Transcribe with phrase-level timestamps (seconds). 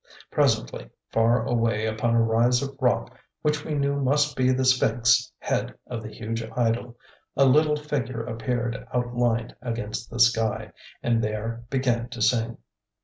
[0.31, 5.31] Presently, far away upon a rise of rock which we knew must be the sphinx
[5.37, 6.97] head of the huge idol,
[7.37, 10.71] a little figure appeared outlined against the sky,
[11.03, 12.57] and there began to sing.